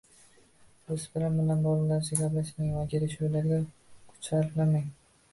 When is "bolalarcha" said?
1.65-2.17